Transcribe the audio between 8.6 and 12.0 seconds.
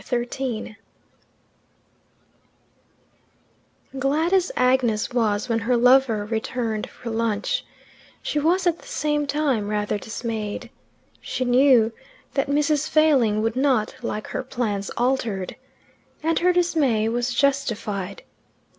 at the same time rather dismayed: she knew